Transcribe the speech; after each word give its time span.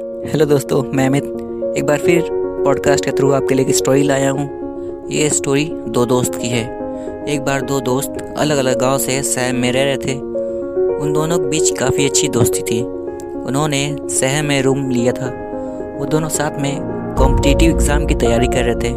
Hello 0.00 0.44
दोस्तों, 0.44 0.82
मैं 0.94 1.06
अमित। 1.06 1.24
एक 1.78 1.86
बार 1.86 1.98
फिर 1.98 2.28
पॉडकास्ट 2.32 3.04
के 3.04 3.10
थ्रू 3.10 3.32
आपके 3.32 3.54
लिए 3.54 3.66
एक 3.66 3.74
स्टोरी 3.74 4.02
लाया 4.02 4.30
हूँ। 4.30 4.48
ये 5.10 5.28
स्टोरी 5.28 5.64
दो 5.88 6.06
दोस्त 6.06 6.34
की 6.34 6.48
है। 6.48 6.64
एक 7.28 7.44
बार 7.44 7.60
दो 7.60 7.80
दोस्त 7.80 8.34
अलग 8.38 8.56
अलग 8.56 8.80
गाँव 8.80 8.98
से 8.98 9.22
शहर 9.22 9.52
में 9.52 9.72
रह 9.72 9.84
रहे 9.84 9.96
थे। 9.96 10.14
उन 10.98 11.12
दोनों 11.12 11.38
के 11.38 11.48
बीच 11.48 11.78
काफ़ी 11.78 12.06
अच्छी 12.06 12.28
दोस्ती 12.28 12.62
थी। 12.62 12.82
उन्होंने 13.46 13.96
शहर 14.10 14.42
में 14.42 14.62
रूम 14.62 14.90
लिया 14.90 15.12
था। 15.12 15.26
वो 15.98 16.06
दोनों 16.06 16.28
साथ 16.28 16.60
में 16.60 16.80
कॉम्पिटिटिव 17.18 17.70
एग्ज़ाम 17.70 18.06
की 18.06 18.14
तैयारी 18.14 18.46
कर 18.46 18.64
रहे 18.64 18.74
थे। 18.74 18.94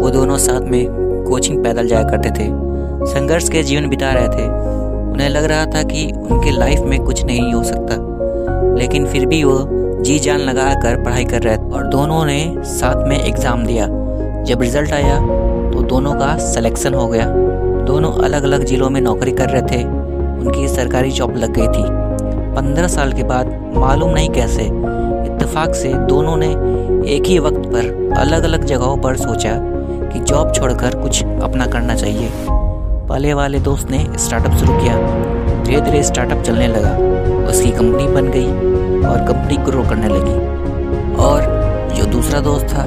वो 0.00 0.10
दोनों 0.10 0.38
साथ 0.38 0.60
में 0.60 0.86
कोचिंग 1.28 1.64
पैदल 1.64 1.88
जाया 1.88 2.02
करते 2.02 2.30
थे। 2.30 2.48
संघर्ष 3.06 3.48
के 3.48 3.62
जीवन 3.62 3.88
बिता 3.88 4.12
रहे 4.12 4.28
थे। 4.28 4.46
उन्हें 5.12 5.28
लग 5.28 5.44
रहा 5.44 5.66
था 5.66 5.82
कि 5.82 6.12
उनके 6.30 6.50
लाइफ 6.50 6.80
में 6.80 7.04
कुछ 7.04 7.24
नहीं 7.24 7.52
हो 7.52 7.62
सकता। 7.62 8.08
लेकिन 8.78 9.06
फिर 9.06 9.26
भी 9.26 9.44
वो 9.44 9.77
जी 9.98 10.18
जान 10.18 10.40
लगा 10.40 10.72
कर 10.74 11.02
पढ़ाई 11.04 11.24
कर 11.24 11.42
रहे 11.42 11.56
थे 11.56 11.70
और 11.70 11.86
दोनों 11.86 12.24
ने 12.24 12.54
साथ 12.66 13.06
में 13.08 13.16
एग्ज़ाम 13.18 13.64
दिया। 13.66 13.86
जब 14.44 14.60
रिज़ल्ट 14.62 14.92
आया 14.92 15.18
तो 15.70 15.82
दोनों 15.84 16.14
का 16.14 16.36
सिलेक्शन 16.44 16.94
हो 16.94 17.06
गया। 17.06 17.24
दोनों 17.86 18.12
अलग 18.24 18.42
अलग 18.42 18.64
ज़िलों 18.64 18.90
में 18.90 19.00
नौकरी 19.00 19.32
कर 19.32 19.48
रहे 19.50 19.62
थे। 19.62 19.82
उनकी 19.84 20.68
सरकारी 20.68 21.10
जॉब 21.10 21.36
लग 21.36 21.52
गई 21.52 21.66
थी। 21.68 21.84
पंद्रह 22.54 22.88
साल 22.88 23.12
के 23.12 23.22
बाद 23.22 23.52
मालूम 23.76 24.10
नहीं 24.10 24.28
कैसे, 24.30 24.62
इत्तेफाक 24.62 25.74
से 25.74 25.92
दोनों 26.06 26.36
ने 26.36 26.50
एक 27.14 27.26
ही 27.26 27.38
वक्त 27.38 27.66
पर 27.66 28.14
अलग 28.18 28.44
अलग 28.44 28.64
जगहों 28.64 28.96
पर 28.96 29.16
सोचा 29.16 29.54
कि 30.12 30.20
जॉब 30.20 30.52
छोड़कर 30.54 31.00
कुछ 31.02 31.22
अपना 31.24 31.66
करना 31.66 31.94
चाहिए। 31.94 32.30
पहले 33.08 33.34
वाले 33.34 33.60
दोस्त 33.60 33.90
ने 33.90 34.06
स्टार्टअप 34.18 34.56
शुरू 34.58 34.78
किया। 34.80 34.96
धीरे 35.64 35.80
धीरे 35.80 36.02
स्टार्टअप 36.02 36.42
चलने 36.42 36.66
लगा। 36.68 36.96
उसकी 37.48 37.70
कंपनी 37.70 38.06
बन 38.06 38.30
गई। 38.30 38.77
और 39.08 39.18
कंपनी 39.18 39.56
ग्रो 39.56 39.82
करने 39.82 40.08
लगी। 40.08 40.34
और 41.16 41.58
जो 41.96 42.04
दूसरा 42.04 42.40
दोस्त 42.40 42.66
था, 42.66 42.82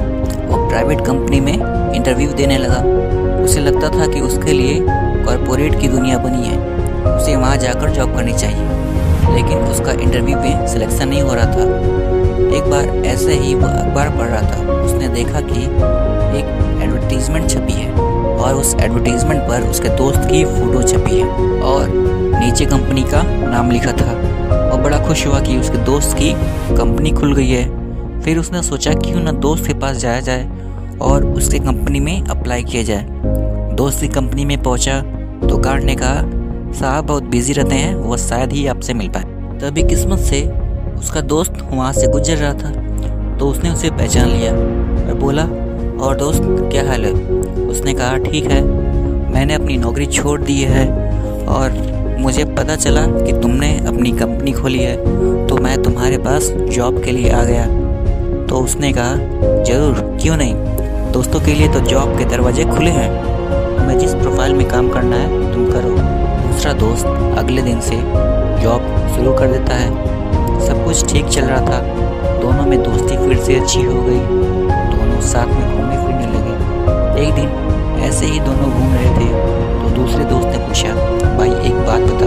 वो 0.48 0.70
प्राइवेट 0.70 1.06
कंपनी 1.06 1.40
में 1.40 1.54
इंटरव्यू 1.94 2.32
देने 2.32 2.58
लगा। 2.58 3.02
उसे 3.44 3.60
लगता 3.60 3.90
था 3.90 4.08
कि 4.08 4.22
उसके 4.22 4.52
लिए 4.52 4.88
कॉरपोरेट 5.26 5.80
की 5.82 5.88
दुनिया 5.88 6.18
बनी 6.18 6.48
है। 6.48 6.58
उसे 7.16 7.36
वहाँ 7.36 7.58
जाकर 7.58 7.90
जॉब 7.90 8.16
करनी 8.16 8.34
चाहिए। 8.34 8.82
लेकिन 9.32 9.58
उसका 9.58 9.92
इंटरव्यू 9.92 10.38
में 10.38 10.68
सिलेक्शन 10.68 11.08
नहीं 11.08 11.22
हो 11.22 11.34
रहा 11.34 11.46
था। 11.46 11.64
एक 12.58 12.64
बार 12.72 13.06
ऐसे 13.06 13.34
ही 13.34 13.56
वो 13.56 13.68
अखबार 13.68 14.10
पढ़ 14.10 14.28
रहा 14.28 14.42
था। 14.42 14.74
उसने 14.74 15.08
देखा 15.08 15.42
कि 15.42 15.66
एक 16.40 16.80
एडवर्टीजमेंट 16.84 17.50
छपी 17.50 17.74
है 17.74 17.94
और 18.38 18.54
उस 18.54 18.76
एडवर्टीजमेंट 18.82 19.42
पर 19.42 19.62
उसके 19.62 19.90
दोस्त 19.90 20.22
की 20.32 20.46
फ़ोटो 20.46 20.84
छपी 20.84 21.20
है। 21.20 21.28
और 21.62 21.88
नीचे 22.42 22.66
कंपनी 22.66 23.02
का 23.04 23.22
नाम 23.24 23.70
लिखा 23.72 23.92
था 23.92 24.12
और 24.64 24.82
बड़ा 24.82 24.98
खुश 25.08 25.26
हुआ 25.28 25.40
कि 25.40 25.58
उसके 25.58 25.78
दोस्त 25.86 26.16
की 26.18 26.32
कंपनी 26.76 27.12
खुल 27.12 27.36
गई 27.36 27.50
है। 27.50 28.22
फिर 28.22 28.38
उसने 28.38 28.62
सोचा 28.64 28.94
क्यों 28.96 29.20
ना 29.20 29.32
दोस्त 29.42 29.68
के 29.68 29.74
पास 29.74 29.98
जाया 29.98 30.20
जाए 30.20 30.98
और 31.02 31.26
उसके 31.28 31.60
कंपनी 31.60 32.00
में 32.00 32.22
अप्लाई 32.22 32.64
किया 32.64 32.84
जाए। 32.84 33.06
दोस्त 33.76 34.02
की 34.02 34.08
कंपनी 34.08 34.46
में 34.46 34.62
पहुँचा 34.64 35.00
तो 35.42 35.58
गार्ड 35.58 35.84
ने 35.84 35.96
कहा, 35.96 36.22
साहब, 36.74 37.06
बहुत 37.06 37.24
बिज़ी 37.26 37.54
रहते 37.54 37.76
हैं, 37.76 37.94
वो 37.96 38.18
शायद 38.18 38.52
ही 38.52 38.66
आपसे 38.68 38.94
मिल 38.94 39.10
पाए। 39.10 39.24
तभी 39.62 39.84
किस्मत 39.84 40.20
से 40.22 40.42
उसका 41.00 41.22
दोस्त 41.22 41.62
वहाँ 41.64 41.92
से 41.94 42.08
गुजर 42.08 42.38
रहा 42.38 42.54
था 42.54 43.38
तो 43.38 43.50
उसने 43.50 43.70
उसे 43.70 43.90
पहचान 43.92 44.30
लिया 44.30 44.52
और 44.52 45.14
बोला, 45.20 45.44
और 46.06 46.18
दोस्त, 46.18 46.42
क्या 46.72 46.88
हाल 46.90 47.06
है? 47.06 47.14
उसने 47.68 47.94
कहा, 47.94 48.18
ठीक 48.20 48.52
है, 48.52 48.62
मैंने 49.32 49.54
अपनी 49.54 49.78
नौकरी 49.78 50.06
छोड़ 50.08 50.40
दी 50.42 50.60
है 50.64 50.86
और 51.48 51.91
मुझे 52.22 52.44
पता 52.48 52.76
चला 52.76 53.02
कि 53.08 53.32
तुमने 53.34 53.68
अपनी 53.88 54.12
कंपनी 54.12 54.52
खोली 54.52 54.80
है 54.80 54.96
तो 55.48 55.56
मैं 55.58 55.82
तुम्हारे 55.84 56.18
पास 56.18 56.50
जॉब 56.72 57.02
के 57.04 57.12
लिए 57.12 57.30
आ 57.30 57.44
गया। 57.44 57.66
तो 58.48 58.58
उसने 58.58 58.92
कहा, 58.94 59.16
ज़रूर, 59.64 60.18
क्यों 60.22 60.36
नहीं? 60.38 60.54
दोस्तों 61.14 61.40
के 61.40 61.54
लिए 61.54 61.68
तो 61.68 61.80
जॉब 61.80 62.18
के 62.18 62.26
दरवाजे 62.26 62.64
खुले 62.66 62.90
हैं। 62.90 63.10
मैं 63.88 63.98
जिस 64.00 64.14
प्रोफ़ाइल 64.14 64.54
में 64.54 64.68
काम 64.70 64.90
करना 64.90 65.16
है, 65.16 65.54
तुम 65.54 65.66
करो। 65.72 65.96
दूसरा 66.44 66.74
दोस्त 66.74 67.06
अगले 67.38 67.62
दिन 67.62 67.80
से 67.82 67.98
जॉब 68.64 68.88
शुरू 69.16 69.34
कर 69.34 69.52
देता 69.52 69.76
है। 69.76 69.90
सब 70.68 70.84
कुछ 70.86 71.12
ठीक 71.14 71.26
चल 71.28 71.42
रहा 71.42 71.62
था। 71.62 71.80
दोनों 72.42 72.66
में 72.66 72.82
दोस्ती 72.84 73.18
फिर 73.18 73.38
से 73.38 73.56
अच्छी 73.56 73.82
हो 73.82 74.02
गई। 74.02 74.20
दोनों 74.92 75.22
साथ 75.30 75.48
में 75.48 75.66
घूमने 75.68 75.98
फिरने 75.98 76.28
लगे। 76.36 77.26
एक 77.26 77.34
दिन 77.36 78.04
ऐसे 78.04 78.26
ही 78.26 78.40
दोनों 78.40 78.72
घूम 78.72 78.94
रहे 78.94 79.10
थे 79.18 79.30
तो 79.82 79.96
दूसरे 79.96 80.24
दोस्त 80.26 80.48
ने 80.48 80.66
पूछा, 80.68 80.94
भाई, 81.38 81.50
एक 81.50 81.81
बात 81.92 82.02
बता। 82.02 82.26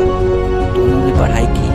दोनों 0.75 1.05
ने 1.05 1.13
पढ़ाई 1.13 1.47
की। 1.47 1.69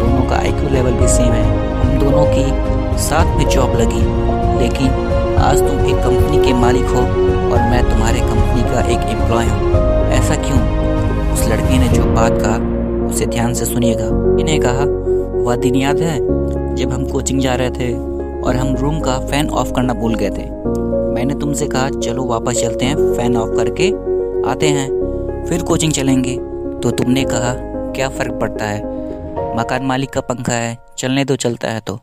दोनों 0.00 0.30
का 0.30 0.36
आईक्यू 0.36 0.68
लेवल 0.70 0.90
भी 0.90 1.08
सेम 1.08 1.26
है। 1.26 1.76
हम 1.80 1.98
दोनों 1.98 2.24
की 2.26 2.72
साथ 2.98 3.38
में 3.38 3.48
जॉब 3.48 3.76
लगी। 3.76 4.32
लेकिन 4.62 4.88
आज 5.38 5.58
तुम 5.58 5.86
एक 5.86 5.94
कंपनी 5.94 6.46
के 6.46 6.52
मालिक 6.52 6.84
हो 6.84 6.98
और 7.52 7.58
मैं 7.58 7.90
तुम्हारे 7.90 8.20
कंपनी 8.20 8.62
का 8.62 8.80
एक 8.80 8.98
एम्प्लॉय 8.98 9.44
हूँ। 9.44 9.72
ऐसा 10.10 10.34
क्यों? 10.34 10.58
उस 11.32 11.48
लड़की 11.48 11.78
ने 11.78 11.88
जो 11.88 12.04
बात 12.04 12.32
कहा, 12.32 12.58
उसे 13.06 13.26
ध्यान 13.26 13.54
से 13.54 13.64
सुनिएगा। 13.64 14.06
इन्हें 14.40 14.60
कहा, 14.60 14.84
वह 15.42 15.56
दिन 15.56 15.74
याद 15.74 15.98
है 15.98 16.18
जब 16.74 16.92
हम 16.92 17.06
कोचिंग 17.06 17.40
जा 17.40 17.54
रहे 17.54 17.70
थे 17.70 17.94
और 18.40 18.56
हम 18.56 18.76
रूम 18.76 19.00
का 19.00 19.18
फ़ैन 19.18 19.48
ऑफ़ 19.48 19.72
करना 19.72 19.94
भूल 19.94 20.14
गए 20.14 20.30
थे। 20.30 20.50
मैंने 21.14 21.34
तुमसे 21.34 21.66
कहा, 21.66 21.88
चलो 21.88 22.24
वापस 22.24 22.60
चलते 22.62 22.84
हैं 22.84 23.14
फ़ैन 23.14 23.36
ऑफ़ 23.36 23.50
करके 23.50 23.90
आते 24.50 24.68
हैं, 24.68 24.88
फिर 25.48 25.62
कोचिंग 25.62 25.92
चलेंगे। 25.92 26.51
तो 26.82 26.90
तुमने 26.90 27.24
कहा, 27.24 27.54
क्या 27.92 28.08
फ़र्क 28.08 28.32
पड़ता 28.32 28.64
है? 28.64 28.80
मकान 29.56 29.82
मालिक 29.82 30.10
का 30.10 30.20
पंखा 30.20 30.52
है, 30.52 30.78
चलने 30.98 31.24
तो 31.24 31.36
चलता 31.36 31.68
है 31.68 31.80
तो। 31.80 31.98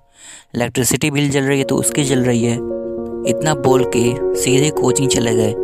इलेक्ट्रिसिटी 0.55 1.11
बिल 1.11 1.29
जल 1.29 1.43
रही 1.43 1.59
है 1.59 1.63
तो 1.63 1.75
उसकी 1.75 2.03
जल 2.03 2.19
रही 2.19 2.43
है। 2.43 2.55
इतना 3.29 3.53
बोल 3.55 3.83
के 3.95 4.35
सीधे 4.41 4.69
कोचिंग 4.69 5.09
चले 5.09 5.35
गए, 5.35 5.55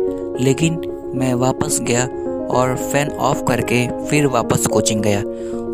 लेकिन 0.44 0.80
मैं 1.14 1.34
वापस 1.34 1.78
गया 1.82 2.04
और 2.58 2.76
फ़ैन 2.76 3.10
ऑफ़ 3.10 3.42
करके 3.44 3.86
फिर 4.06 4.26
वापस 4.26 4.66
कोचिंग 4.66 5.02
गया। 5.02 5.22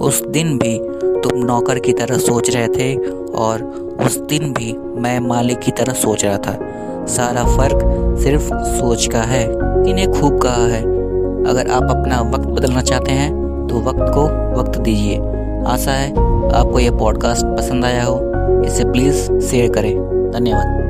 उस 0.07 0.23
दिन 0.27 0.59
भी 0.59 0.79
तुम 1.21 1.45
नौकर 1.45 1.79
की 1.79 1.93
तरह 1.93 2.19
सोच 2.19 2.51
रहे 2.51 2.69
थे 2.69 2.95
और 3.37 3.63
उस 4.07 4.19
दिन 4.19 4.53
भी 4.53 4.73
मैं 5.01 5.19
मालिक 5.21 5.59
की 5.59 5.71
तरह 5.71 5.93
सोच 5.93 6.25
रहा 6.25 6.39
था। 6.39 6.59
सारा 7.07 7.45
फ़र्क 7.57 8.19
सिर्फ़ 8.23 8.55
सोच 8.55 9.07
का 9.07 9.23
है, 9.23 9.45
इन्हें 9.91 10.11
खूब 10.13 10.41
कहा 10.41 10.67
है। 10.67 11.02
अगर 11.47 11.71
आप 11.71 11.83
अपना 11.83 12.21
वक्त 12.21 12.49
बदलना 12.49 12.81
चाहते 12.81 13.13
हैं 13.13 13.33
तो 13.71 13.81
वक्त 13.81 14.15
को 14.15 14.25
वक्त 14.61 14.79
दीजिए। 14.79 15.19
आशा 15.67 15.93
है 15.93 16.11
आपको 16.53 16.79
यह 16.79 16.99
पॉडकास्ट 16.99 17.47
पसंद 17.47 17.85
आया 17.85 18.05
हो। 18.05 18.21
इसे 18.65 18.85
प्लीज़ 18.85 19.41
शेयर 19.41 19.73
करें। 19.73 20.31
धन्यवाद। 20.35 20.82